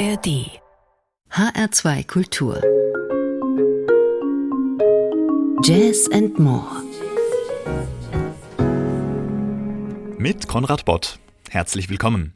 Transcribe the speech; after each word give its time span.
ARD 0.00 0.48
HR2 1.30 2.06
Kultur 2.06 2.62
Jazz 5.62 6.08
and 6.10 6.38
More 6.38 6.82
Mit 10.16 10.48
Konrad 10.48 10.86
Bott. 10.86 11.18
Herzlich 11.50 11.90
willkommen. 11.90 12.32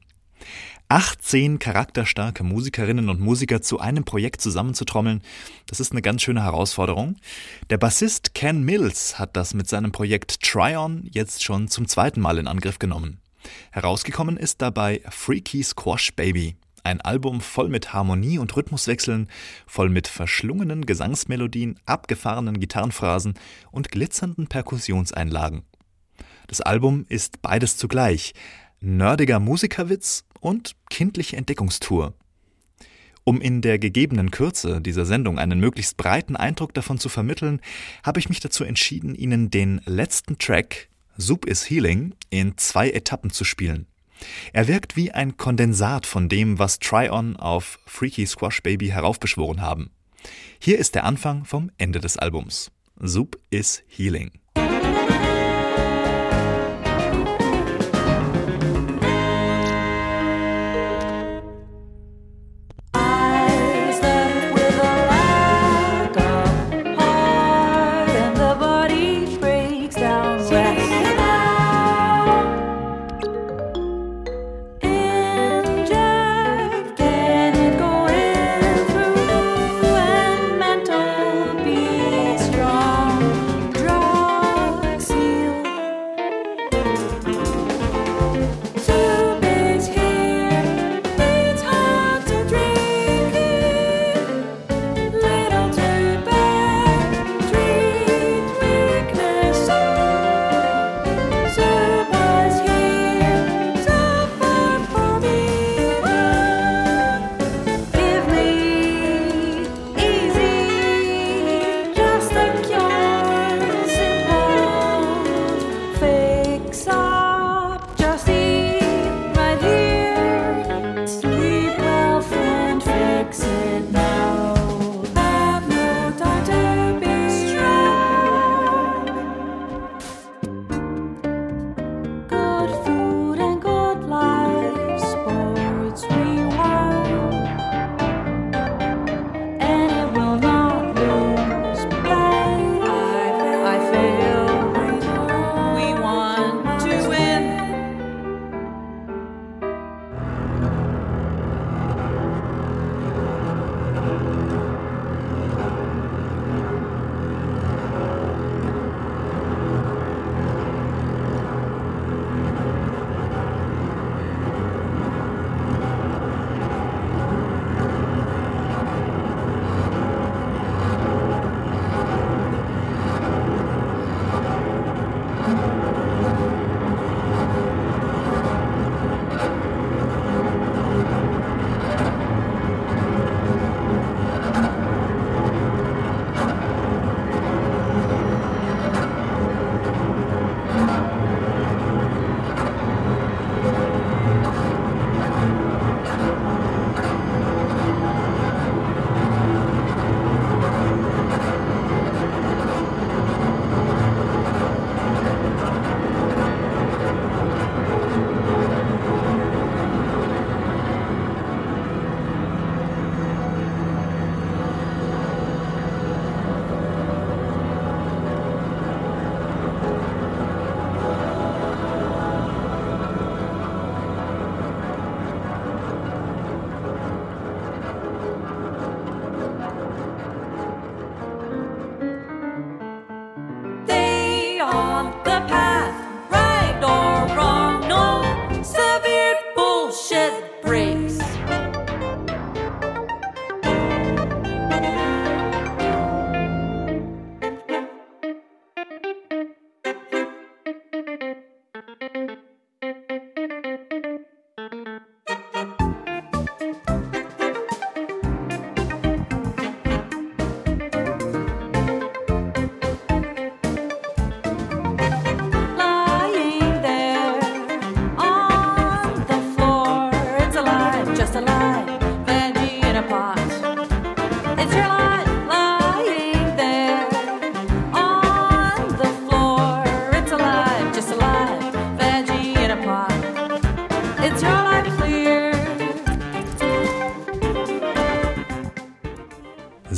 18 0.90 1.58
charakterstarke 1.58 2.44
Musikerinnen 2.44 3.08
und 3.08 3.20
Musiker 3.20 3.62
zu 3.62 3.80
einem 3.80 4.04
Projekt 4.04 4.42
zusammenzutrommeln, 4.42 5.22
das 5.66 5.80
ist 5.80 5.92
eine 5.92 6.02
ganz 6.02 6.20
schöne 6.20 6.42
Herausforderung. 6.42 7.16
Der 7.70 7.78
Bassist 7.78 8.34
Ken 8.34 8.62
Mills 8.62 9.18
hat 9.18 9.38
das 9.38 9.54
mit 9.54 9.68
seinem 9.68 9.90
Projekt 9.90 10.42
Try-On 10.42 11.08
jetzt 11.10 11.42
schon 11.42 11.68
zum 11.68 11.88
zweiten 11.88 12.20
Mal 12.20 12.36
in 12.36 12.46
Angriff 12.46 12.78
genommen. 12.78 13.22
Herausgekommen 13.70 14.36
ist 14.36 14.60
dabei 14.60 15.00
Freaky 15.10 15.62
Squash 15.62 16.14
Baby, 16.14 16.56
ein 16.84 17.00
Album 17.00 17.40
voll 17.40 17.68
mit 17.68 17.92
Harmonie 17.92 18.38
und 18.38 18.54
Rhythmuswechseln, 18.54 19.28
voll 19.66 19.88
mit 19.88 20.06
verschlungenen 20.06 20.86
Gesangsmelodien, 20.86 21.80
abgefahrenen 21.86 22.60
Gitarrenphrasen 22.60 23.34
und 23.72 23.90
glitzernden 23.90 24.46
Perkussionseinlagen. 24.46 25.62
Das 26.46 26.60
Album 26.60 27.06
ist 27.08 27.42
beides 27.42 27.76
zugleich, 27.76 28.34
nerdiger 28.80 29.40
Musikerwitz 29.40 30.24
und 30.40 30.76
kindliche 30.90 31.36
Entdeckungstour. 31.36 32.14
Um 33.24 33.40
in 33.40 33.62
der 33.62 33.78
gegebenen 33.78 34.30
Kürze 34.30 34.82
dieser 34.82 35.06
Sendung 35.06 35.38
einen 35.38 35.58
möglichst 35.58 35.96
breiten 35.96 36.36
Eindruck 36.36 36.74
davon 36.74 36.98
zu 36.98 37.08
vermitteln, 37.08 37.62
habe 38.02 38.20
ich 38.20 38.28
mich 38.28 38.40
dazu 38.40 38.64
entschieden, 38.64 39.14
Ihnen 39.14 39.50
den 39.50 39.80
letzten 39.86 40.36
Track 40.36 40.90
Soup 41.16 41.46
is 41.46 41.70
Healing 41.70 42.14
in 42.28 42.58
zwei 42.58 42.90
Etappen 42.90 43.30
zu 43.30 43.44
spielen. 43.44 43.86
Er 44.52 44.68
wirkt 44.68 44.96
wie 44.96 45.12
ein 45.12 45.36
Kondensat 45.36 46.06
von 46.06 46.28
dem, 46.28 46.58
was 46.58 46.78
Try-On 46.78 47.36
auf 47.36 47.78
Freaky 47.86 48.26
Squash 48.26 48.62
Baby 48.62 48.88
heraufbeschworen 48.88 49.60
haben. 49.60 49.90
Hier 50.58 50.78
ist 50.78 50.94
der 50.94 51.04
Anfang 51.04 51.44
vom 51.44 51.70
Ende 51.78 52.00
des 52.00 52.16
Albums. 52.16 52.70
Soup 53.00 53.38
is 53.50 53.82
Healing. 53.88 54.30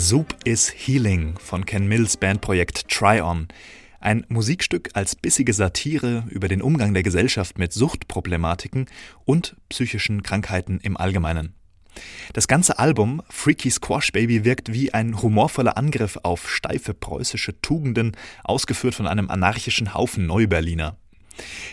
Soup 0.07 0.37
is 0.45 0.73
Healing 0.73 1.37
von 1.37 1.67
Ken 1.67 1.89
Mills 1.89 2.17
Bandprojekt 2.17 2.87
Try 2.87 3.21
On. 3.21 3.49
Ein 3.99 4.25
Musikstück 4.29 4.91
als 4.95 5.17
bissige 5.17 5.53
Satire 5.53 6.23
über 6.31 6.47
den 6.47 6.63
Umgang 6.63 6.95
der 6.95 7.03
Gesellschaft 7.03 7.59
mit 7.59 7.73
Suchtproblematiken 7.73 8.87
und 9.25 9.57
psychischen 9.69 10.23
Krankheiten 10.23 10.79
im 10.79 10.97
Allgemeinen. 10.97 11.55
Das 12.35 12.47
ganze 12.47 12.79
Album 12.79 13.21
Freaky 13.31 13.69
Squash 13.69 14.13
Baby 14.13 14.45
wirkt 14.45 14.73
wie 14.73 14.95
ein 14.95 15.23
humorvoller 15.23 15.77
Angriff 15.77 16.21
auf 16.23 16.49
steife 16.49 16.95
preußische 16.95 17.61
Tugenden, 17.61 18.17
ausgeführt 18.45 18.95
von 18.95 19.09
einem 19.09 19.29
anarchischen 19.29 19.93
Haufen 19.93 20.25
Neuberliner. 20.25 20.99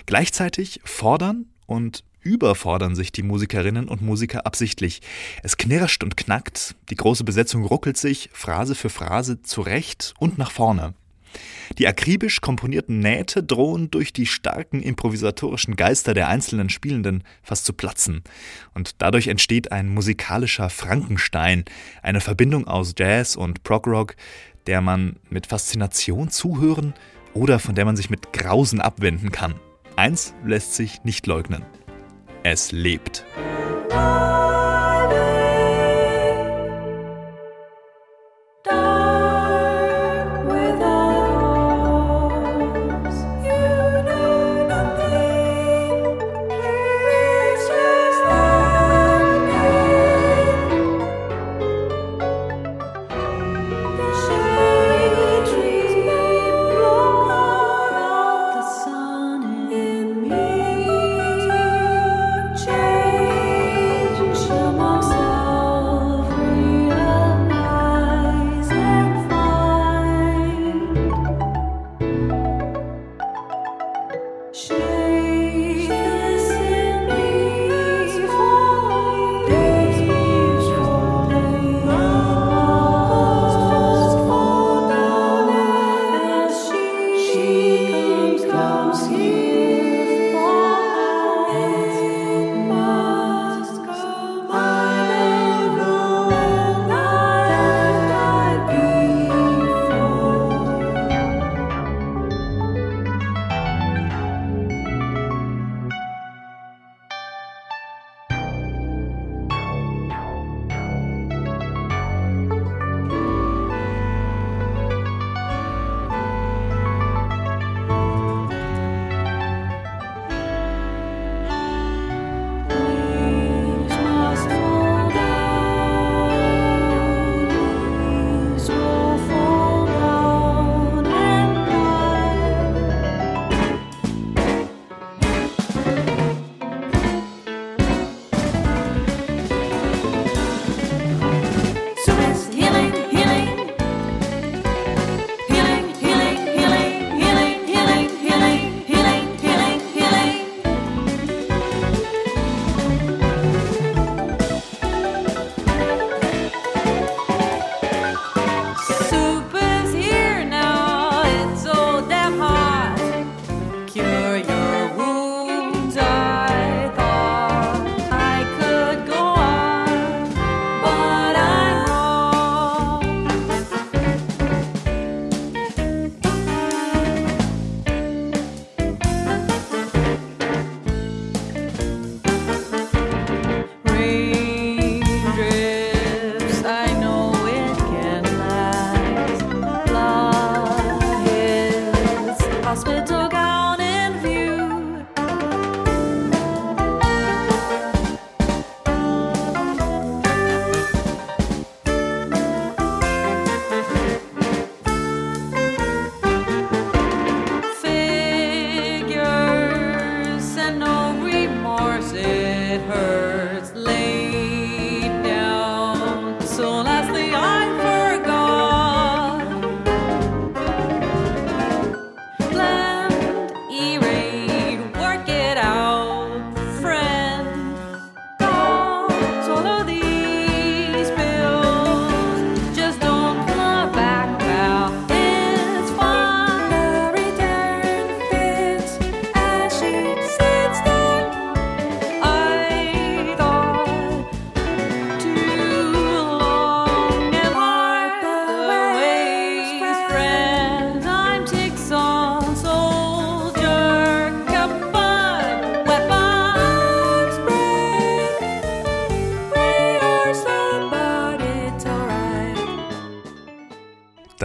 Gleichzeitig 0.08 0.82
fordern 0.84 1.46
und 1.68 2.04
überfordern 2.24 2.96
sich 2.96 3.12
die 3.12 3.24
Musikerinnen 3.24 3.88
und 3.88 4.02
Musiker 4.02 4.46
absichtlich. 4.46 5.02
Es 5.44 5.58
knirscht 5.58 6.04
und 6.04 6.18
knackt, 6.18 6.76
die 6.90 6.96
große 6.96 7.24
Besetzung 7.24 7.66
ruckelt 7.66 7.98
sich 7.98 8.30
Phrase 8.34 8.76
für 8.76 8.90
Phrase 8.90 9.42
zurecht 9.42 10.14
und 10.20 10.38
nach 10.38 10.52
vorne. 10.52 10.94
Die 11.78 11.88
akribisch 11.88 12.42
komponierten 12.42 13.00
Nähte 13.00 13.44
drohen 13.44 13.90
durch 13.90 14.14
die 14.14 14.26
starken 14.26 14.82
improvisatorischen 14.82 15.76
Geister 15.76 16.14
der 16.14 16.28
einzelnen 16.28 16.70
Spielenden 16.70 17.24
fast 17.42 17.66
zu 17.66 17.74
platzen. 17.74 18.24
Und 18.74 19.02
dadurch 19.02 19.28
entsteht 19.28 19.72
ein 19.72 19.90
musikalischer 19.90 20.70
Frankenstein, 20.70 21.66
eine 22.02 22.22
Verbindung 22.22 22.68
aus 22.68 22.94
Jazz 22.98 23.36
und 23.36 23.64
Progrock, 23.64 24.16
der 24.68 24.82
man 24.82 25.18
mit 25.30 25.48
Faszination 25.48 26.30
zuhören 26.30 26.94
oder 27.34 27.60
von 27.60 27.76
der 27.76 27.86
man 27.86 27.96
sich 27.96 28.10
mit 28.10 28.34
Grausen 28.34 28.80
abwenden 28.80 29.32
kann. 29.32 29.56
Eins 29.96 30.34
lässt 30.46 30.76
sich 30.76 31.04
nicht 31.04 31.28
leugnen. 31.28 31.64
Es 32.46 32.74
lebt. 32.74 33.24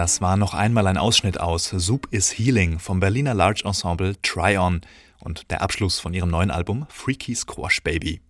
Das 0.08 0.22
war 0.22 0.38
noch 0.38 0.54
einmal 0.54 0.86
ein 0.86 0.96
Ausschnitt 0.96 1.38
aus 1.38 1.68
Soup 1.68 2.08
is 2.10 2.30
Healing 2.30 2.78
vom 2.78 2.98
Berliner 2.98 3.34
Large 3.34 3.64
Ensemble 3.66 4.16
Try 4.22 4.56
On 4.56 4.80
und 5.20 5.50
der 5.50 5.60
Abschluss 5.60 6.00
von 6.00 6.14
ihrem 6.14 6.30
neuen 6.30 6.50
Album 6.50 6.86
Freaky 6.88 7.34
Squash 7.34 7.82
Baby. 7.82 8.22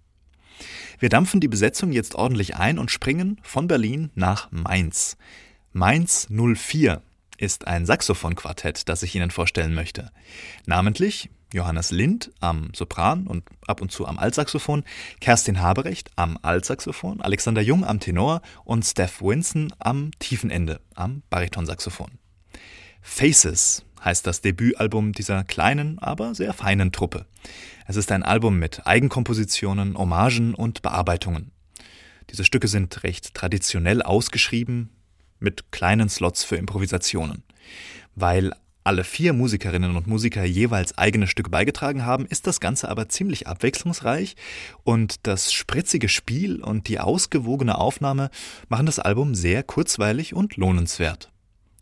Wir 0.98 1.08
dampfen 1.08 1.38
die 1.38 1.46
Besetzung 1.46 1.92
jetzt 1.92 2.16
ordentlich 2.16 2.56
ein 2.56 2.80
und 2.80 2.90
springen 2.90 3.40
von 3.44 3.68
Berlin 3.68 4.10
nach 4.16 4.50
Mainz. 4.50 5.16
Mainz 5.72 6.26
04 6.28 7.00
ist 7.36 7.68
ein 7.68 7.86
Saxophonquartett, 7.86 8.88
das 8.88 9.04
ich 9.04 9.14
Ihnen 9.14 9.30
vorstellen 9.30 9.72
möchte. 9.72 10.10
Namentlich 10.66 11.30
Johannes 11.52 11.90
Lind 11.90 12.30
am 12.40 12.70
Sopran 12.74 13.26
und 13.26 13.44
ab 13.66 13.80
und 13.80 13.90
zu 13.90 14.06
am 14.06 14.18
Altsaxophon, 14.18 14.84
Kerstin 15.20 15.60
Haberecht 15.60 16.10
am 16.16 16.38
Altsaxophon, 16.42 17.20
Alexander 17.20 17.62
Jung 17.62 17.84
am 17.84 18.00
Tenor 18.00 18.42
und 18.64 18.84
Steph 18.84 19.22
Winson 19.22 19.72
am 19.78 20.10
tiefen 20.18 20.50
Ende 20.50 20.80
am 20.94 21.22
Baritonsaxophon. 21.30 22.18
Faces 23.00 23.84
heißt 24.04 24.26
das 24.26 24.40
Debütalbum 24.42 25.12
dieser 25.12 25.44
kleinen, 25.44 25.98
aber 25.98 26.34
sehr 26.34 26.52
feinen 26.52 26.92
Truppe. 26.92 27.26
Es 27.86 27.96
ist 27.96 28.12
ein 28.12 28.22
Album 28.22 28.58
mit 28.58 28.86
Eigenkompositionen, 28.86 29.96
Hommagen 29.96 30.54
und 30.54 30.82
Bearbeitungen. 30.82 31.50
Diese 32.30 32.44
Stücke 32.44 32.68
sind 32.68 33.02
recht 33.02 33.34
traditionell 33.34 34.02
ausgeschrieben, 34.02 34.90
mit 35.40 35.70
kleinen 35.72 36.08
Slots 36.08 36.44
für 36.44 36.56
Improvisationen. 36.56 37.42
Weil 38.14 38.52
alle 38.88 39.04
vier 39.04 39.34
Musikerinnen 39.34 39.96
und 39.96 40.06
Musiker 40.06 40.44
jeweils 40.44 40.96
eigene 40.96 41.26
Stücke 41.26 41.50
beigetragen 41.50 42.06
haben, 42.06 42.24
ist 42.24 42.46
das 42.46 42.58
Ganze 42.58 42.88
aber 42.88 43.10
ziemlich 43.10 43.46
abwechslungsreich 43.46 44.34
und 44.82 45.26
das 45.26 45.52
spritzige 45.52 46.08
Spiel 46.08 46.62
und 46.62 46.88
die 46.88 46.98
ausgewogene 46.98 47.76
Aufnahme 47.76 48.30
machen 48.70 48.86
das 48.86 48.98
Album 48.98 49.34
sehr 49.34 49.62
kurzweilig 49.62 50.32
und 50.32 50.56
lohnenswert. 50.56 51.30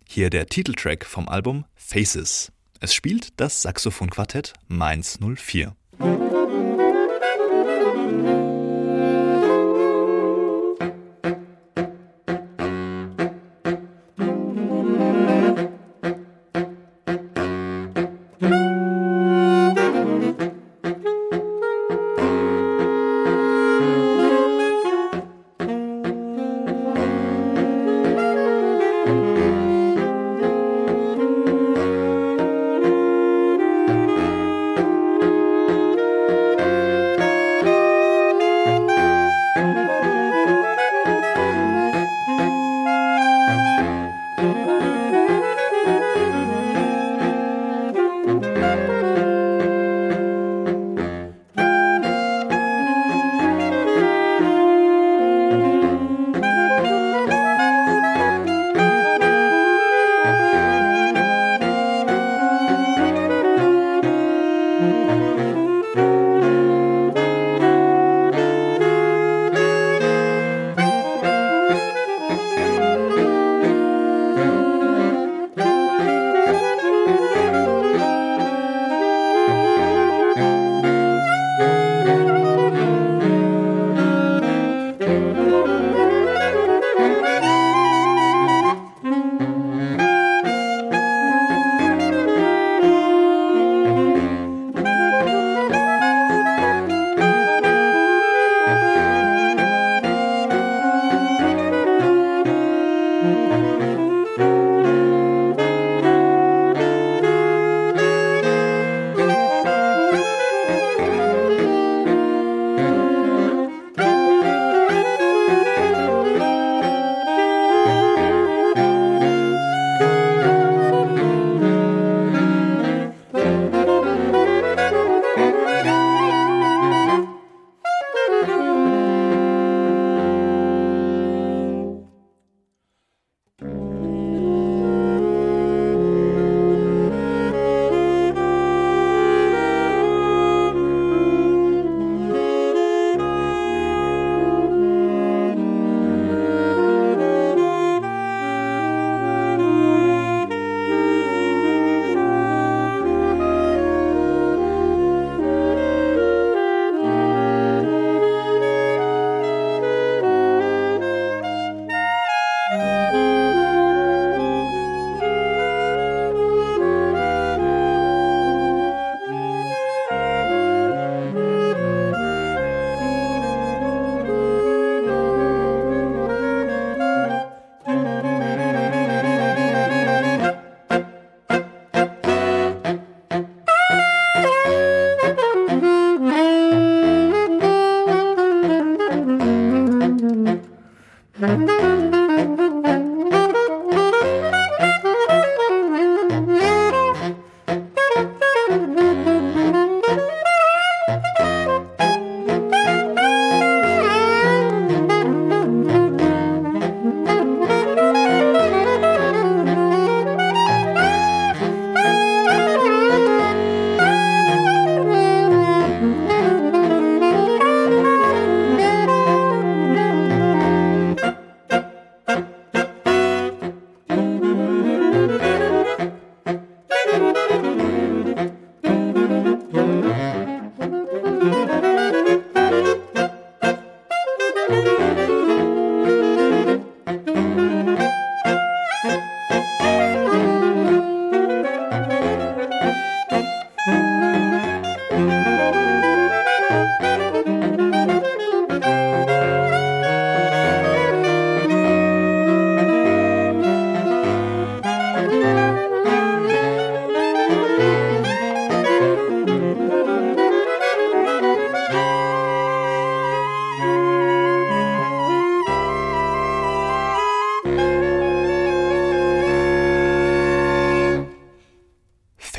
Hier 0.09 0.31
der 0.31 0.47
Titeltrack 0.47 1.07
vom 1.07 1.29
Album 1.29 1.65
Faces. 1.77 2.51
Es 2.81 2.93
spielt 2.93 3.29
das 3.37 3.63
Saxophonquartett 3.63 4.55
Mainz 4.67 5.21
04. 5.21 5.77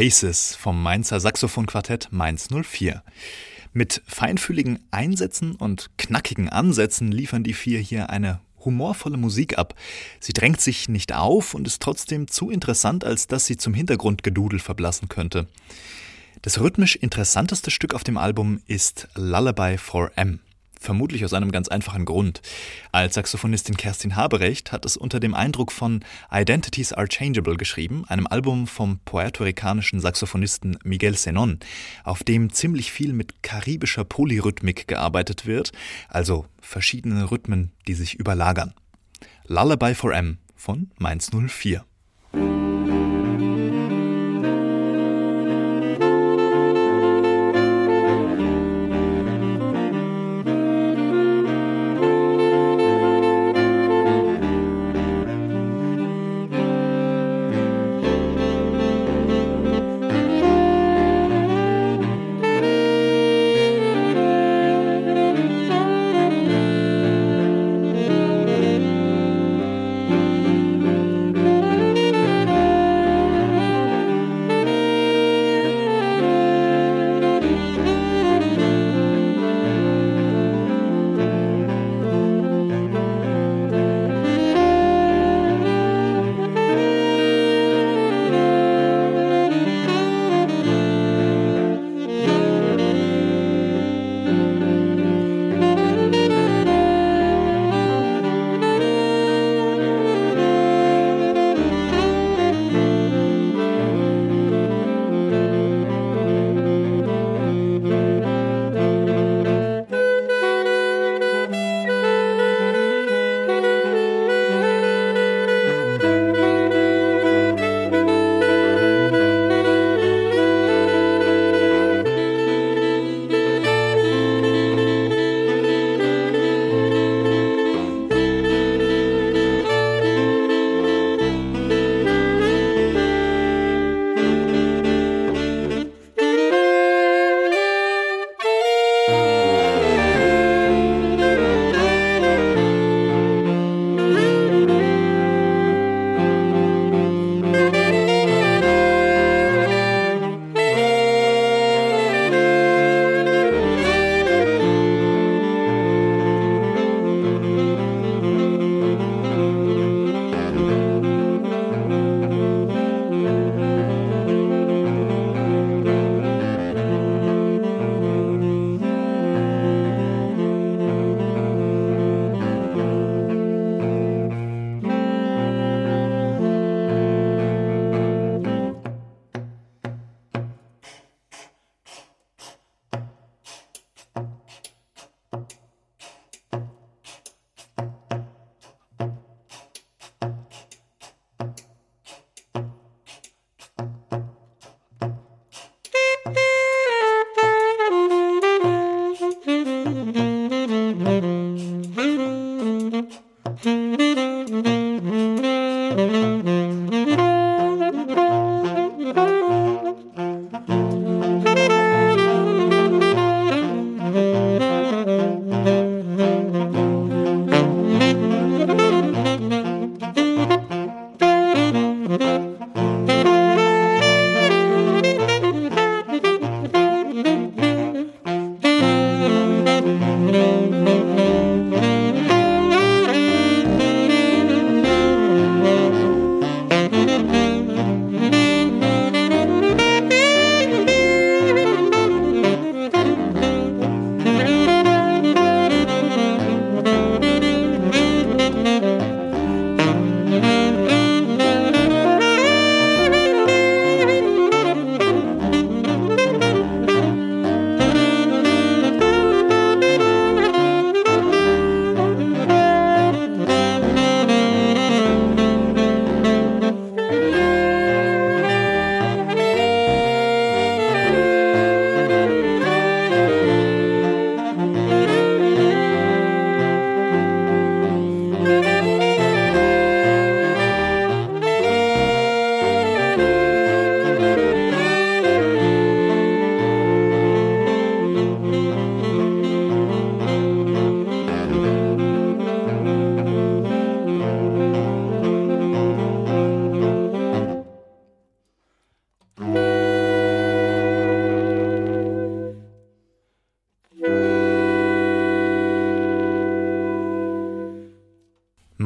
Faces 0.08 0.56
vom 0.56 0.82
Mainzer 0.82 1.20
Saxophonquartett 1.20 2.08
Mainz 2.12 2.48
04. 2.50 3.04
Mit 3.74 4.02
feinfühligen 4.08 4.80
Einsätzen 4.90 5.54
und 5.56 5.90
knackigen 5.98 6.48
Ansätzen 6.48 7.12
liefern 7.12 7.44
die 7.44 7.54
vier 7.54 7.80
hier 7.80 8.10
eine 8.10 8.40
humorvolle 8.64 9.18
Musik 9.18 9.58
ab. 9.58 9.76
Sie 10.22 10.32
drängt 10.32 10.62
sich 10.62 10.88
nicht 10.88 11.14
auf 11.14 11.54
und 11.54 11.68
ist 11.68 11.82
trotzdem 11.82 12.30
zu 12.30 12.50
interessant, 12.50 13.04
als 13.04 13.28
dass 13.28 13.48
sie 13.48 13.58
zum 13.58 13.74
Hintergrundgedudel 13.74 14.60
verblassen 14.60 15.10
könnte. 15.10 15.48
Das 16.42 16.62
rhythmisch 16.62 16.96
interessanteste 16.96 17.70
Stück 17.70 17.94
auf 17.94 18.06
dem 18.06 18.18
Album 18.18 18.62
ist 18.66 19.10
Lullaby 19.16 19.78
for 19.78 20.12
M. 20.16 20.40
Vermutlich 20.79 21.25
aus 21.25 21.34
einem 21.34 21.51
ganz 21.51 21.67
einfachen 21.67 22.05
Grund. 22.05 22.41
Als 22.91 23.15
Saxophonistin 23.15 23.77
Kerstin 23.77 24.15
Haberecht 24.15 24.72
hat 24.72 24.86
es 24.86 24.98
unter 24.98 25.19
dem 25.19 25.34
Eindruck 25.34 25.72
von 25.72 26.03
Identities 26.31 26.93
Are 26.93 27.07
Changeable 27.07 27.57
geschrieben, 27.57 28.05
einem 28.07 28.27
Album 28.27 28.67
vom 28.67 29.00
puerto-ricanischen 29.05 30.00
Saxophonisten 30.00 30.77
Miguel 30.84 31.15
Senon, 31.15 31.60
auf 32.03 32.24
dem 32.24 32.51
ziemlich 32.51 32.91
viel 32.91 33.13
mit 33.13 33.43
karibischer 33.43 34.03
Polyrhythmik 34.03 34.88
gearbeitet 34.88 35.46
wird, 35.46 35.72
also 36.10 36.46
verschiedene 36.62 37.31
Rhythmen, 37.31 37.72
die 37.88 37.93
sich 37.93 38.15
überlagern. 38.15 38.74
Lullaby 39.48 39.96
for 39.96 40.13
M 40.13 40.38
von 40.55 40.91
Mainz 40.98 41.29
04. 41.31 41.86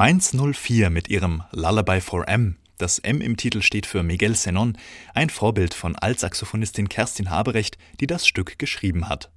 Mainz 0.03 0.33
04 0.33 0.89
mit 0.89 1.09
ihrem 1.09 1.43
Lullaby 1.51 2.01
for 2.01 2.27
M. 2.27 2.57
Das 2.79 2.97
M 2.97 3.21
im 3.21 3.37
Titel 3.37 3.61
steht 3.61 3.85
für 3.85 4.01
Miguel 4.01 4.35
Senon, 4.35 4.75
ein 5.13 5.29
Vorbild 5.29 5.75
von 5.75 5.95
Altsaxophonistin 5.95 6.89
Kerstin 6.89 7.29
Haberecht, 7.29 7.77
die 7.99 8.07
das 8.07 8.25
Stück 8.25 8.57
geschrieben 8.57 9.09
hat. 9.09 9.29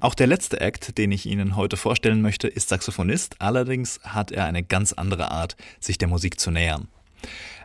Auch 0.00 0.14
der 0.14 0.28
letzte 0.28 0.62
Act, 0.62 0.96
den 0.96 1.12
ich 1.12 1.26
Ihnen 1.26 1.56
heute 1.56 1.76
vorstellen 1.76 2.22
möchte, 2.22 2.48
ist 2.48 2.70
Saxophonist, 2.70 3.42
allerdings 3.42 4.00
hat 4.02 4.32
er 4.32 4.46
eine 4.46 4.62
ganz 4.62 4.94
andere 4.94 5.30
Art, 5.30 5.58
sich 5.78 5.98
der 5.98 6.08
Musik 6.08 6.40
zu 6.40 6.50
nähern. 6.50 6.88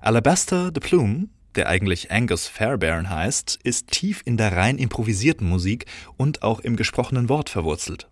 Alabaster 0.01 0.65
the 0.65 0.81
Plume, 0.81 1.29
der 1.55 1.69
eigentlich 1.69 2.11
Angus 2.11 2.45
Fairbairn 2.45 3.09
heißt, 3.09 3.57
ist 3.63 3.87
tief 3.87 4.21
in 4.25 4.35
der 4.35 4.57
rein 4.57 4.79
improvisierten 4.79 5.47
Musik 5.47 5.85
und 6.17 6.43
auch 6.43 6.59
im 6.59 6.75
gesprochenen 6.75 7.29
Wort 7.29 7.49
verwurzelt. 7.49 8.10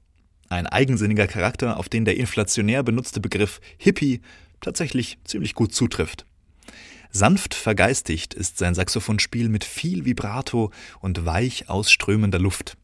Ein 0.49 0.65
eigensinniger 0.65 1.27
Charakter, 1.27 1.77
auf 1.77 1.89
den 1.89 2.05
der 2.05 2.17
inflationär 2.17 2.81
benutzte 2.83 3.19
Begriff 3.19 3.61
Hippie 3.77 4.21
tatsächlich 4.61 5.19
ziemlich 5.23 5.53
gut 5.53 5.73
zutrifft. 5.73 6.25
Sanft 7.11 7.53
vergeistigt 7.55 8.33
ist 8.33 8.57
sein 8.57 8.75
Saxophonspiel 8.75 9.49
mit 9.49 9.63
viel 9.63 10.05
Vibrato 10.05 10.71
und 10.99 11.25
weich 11.25 11.69
ausströmender 11.69 12.39
Luft. 12.39 12.77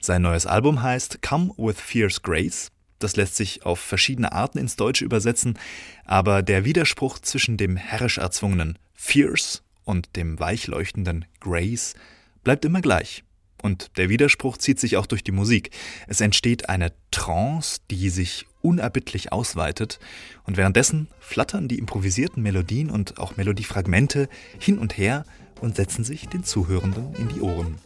Sein 0.00 0.22
neues 0.22 0.46
Album 0.46 0.82
heißt 0.82 1.22
Come 1.22 1.52
with 1.56 1.80
Fierce 1.80 2.22
Grace. 2.22 2.70
Das 2.98 3.16
lässt 3.16 3.36
sich 3.36 3.64
auf 3.64 3.78
verschiedene 3.78 4.32
Arten 4.32 4.58
ins 4.58 4.76
Deutsche 4.76 5.04
übersetzen, 5.04 5.58
aber 6.04 6.42
der 6.42 6.64
Widerspruch 6.64 7.18
zwischen 7.20 7.56
dem 7.56 7.76
herrisch 7.76 8.18
erzwungenen 8.18 8.78
Fierce 8.94 9.62
und 9.84 10.16
dem 10.16 10.38
weichleuchtenden 10.40 11.24
Grace 11.40 11.94
bleibt 12.42 12.64
immer 12.64 12.80
gleich. 12.80 13.24
Und 13.62 13.96
der 13.96 14.08
Widerspruch 14.08 14.56
zieht 14.56 14.78
sich 14.78 14.96
auch 14.96 15.06
durch 15.06 15.24
die 15.24 15.32
Musik. 15.32 15.70
Es 16.06 16.20
entsteht 16.20 16.68
eine 16.68 16.92
Trance, 17.10 17.80
die 17.90 18.08
sich 18.10 18.46
unerbittlich 18.60 19.32
ausweitet, 19.32 19.98
und 20.44 20.56
währenddessen 20.56 21.08
flattern 21.20 21.68
die 21.68 21.78
improvisierten 21.78 22.42
Melodien 22.42 22.90
und 22.90 23.18
auch 23.18 23.36
Melodiefragmente 23.36 24.28
hin 24.58 24.78
und 24.78 24.96
her 24.96 25.24
und 25.60 25.76
setzen 25.76 26.04
sich 26.04 26.28
den 26.28 26.44
Zuhörenden 26.44 27.14
in 27.16 27.28
die 27.28 27.40
Ohren. 27.40 27.78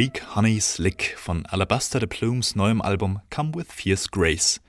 Greek 0.02 0.36
Honey 0.36 0.60
Slick 0.60 1.16
von 1.16 1.46
Alabaster 1.46 2.00
the 2.00 2.08
Plumes 2.08 2.56
neuem 2.56 2.82
Album 2.82 3.22
Come 3.30 3.54
With 3.54 3.68
Fierce 3.70 4.10
Grace. 4.10 4.60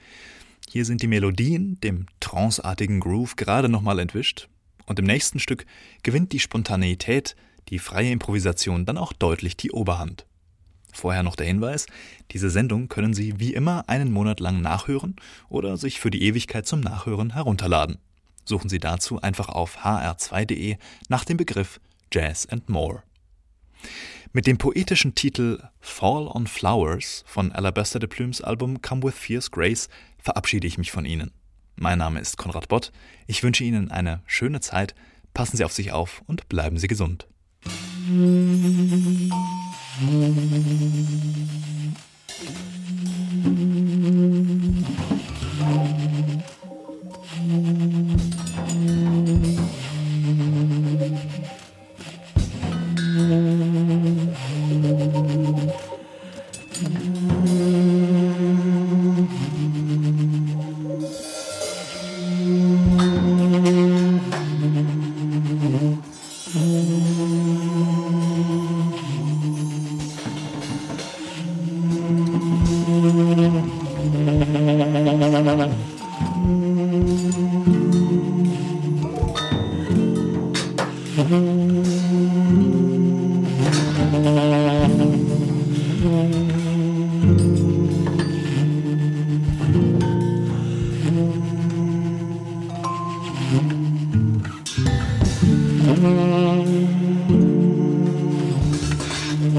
Hier 0.68 0.84
sind 0.84 1.00
die 1.00 1.06
Melodien 1.06 1.80
dem 1.80 2.04
tranceartigen 2.20 3.00
Groove 3.00 3.36
gerade 3.36 3.70
nochmal 3.70 3.98
entwischt 3.98 4.50
und 4.84 4.98
im 4.98 5.06
nächsten 5.06 5.38
Stück 5.38 5.64
gewinnt 6.02 6.32
die 6.32 6.38
Spontaneität, 6.38 7.34
die 7.70 7.78
freie 7.78 8.10
Improvisation 8.10 8.84
dann 8.84 8.98
auch 8.98 9.14
deutlich 9.14 9.56
die 9.56 9.70
Oberhand. 9.70 10.26
Vorher 10.92 11.22
noch 11.22 11.36
der 11.36 11.46
Hinweis, 11.46 11.86
diese 12.32 12.50
Sendung 12.50 12.90
können 12.90 13.14
Sie 13.14 13.40
wie 13.40 13.54
immer 13.54 13.88
einen 13.88 14.12
Monat 14.12 14.38
lang 14.38 14.60
nachhören 14.60 15.16
oder 15.48 15.78
sich 15.78 15.98
für 15.98 16.10
die 16.10 16.24
Ewigkeit 16.24 16.66
zum 16.66 16.80
Nachhören 16.80 17.32
herunterladen. 17.32 17.96
Suchen 18.44 18.68
Sie 18.68 18.80
dazu 18.80 19.22
einfach 19.22 19.48
auf 19.48 19.78
hr2.de 19.78 20.76
nach 21.08 21.24
dem 21.24 21.38
Begriff 21.38 21.80
Jazz 22.12 22.44
and 22.44 22.68
More. 22.68 23.02
Mit 24.34 24.46
dem 24.46 24.56
poetischen 24.56 25.14
Titel 25.14 25.62
Fall 25.78 26.26
on 26.26 26.46
Flowers 26.46 27.22
von 27.26 27.52
Alabaster 27.52 27.98
de 27.98 28.08
Plumes 28.08 28.40
Album 28.40 28.80
Come 28.80 29.02
With 29.02 29.14
Fierce 29.14 29.50
Grace 29.50 29.90
verabschiede 30.16 30.66
ich 30.66 30.78
mich 30.78 30.90
von 30.90 31.04
Ihnen. 31.04 31.32
Mein 31.76 31.98
Name 31.98 32.18
ist 32.18 32.38
Konrad 32.38 32.68
Bott. 32.68 32.92
Ich 33.26 33.42
wünsche 33.42 33.62
Ihnen 33.62 33.90
eine 33.90 34.22
schöne 34.24 34.60
Zeit. 34.60 34.94
Passen 35.34 35.58
Sie 35.58 35.64
auf 35.66 35.72
sich 35.72 35.92
auf 35.92 36.22
und 36.26 36.48
bleiben 36.48 36.78
Sie 36.78 36.86
gesund. 36.86 37.28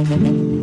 mm-hmm. 0.03 0.62